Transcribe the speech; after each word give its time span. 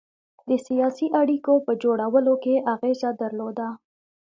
د 0.49 0.51
سیاسي 0.67 1.07
اړېکو 1.21 1.53
په 1.65 1.71
جوړولو 1.83 2.33
کې 2.43 2.55
اغېزه 2.73 3.09
درلوده. 3.21 3.67